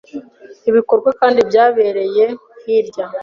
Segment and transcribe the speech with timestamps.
[0.69, 2.25] Ibikorwa kandi byabererye
[2.61, 3.05] hirya